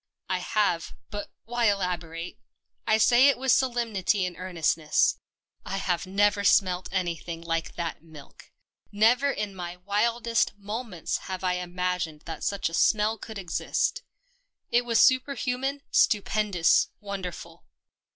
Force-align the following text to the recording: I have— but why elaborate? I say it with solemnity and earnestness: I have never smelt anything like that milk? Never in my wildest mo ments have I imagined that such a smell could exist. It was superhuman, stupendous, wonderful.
I 0.29 0.39
have— 0.39 0.93
but 1.11 1.29
why 1.45 1.65
elaborate? 1.65 2.39
I 2.87 2.97
say 2.97 3.27
it 3.27 3.37
with 3.37 3.51
solemnity 3.51 4.25
and 4.25 4.35
earnestness: 4.35 5.19
I 5.63 5.77
have 5.77 6.07
never 6.07 6.43
smelt 6.43 6.89
anything 6.91 7.41
like 7.43 7.75
that 7.75 8.01
milk? 8.01 8.49
Never 8.91 9.29
in 9.29 9.53
my 9.55 9.77
wildest 9.77 10.53
mo 10.57 10.83
ments 10.83 11.17
have 11.29 11.43
I 11.43 11.53
imagined 11.57 12.21
that 12.25 12.43
such 12.43 12.67
a 12.67 12.73
smell 12.73 13.19
could 13.19 13.37
exist. 13.37 14.01
It 14.71 14.85
was 14.85 14.99
superhuman, 14.99 15.83
stupendous, 15.91 16.87
wonderful. 16.99 17.65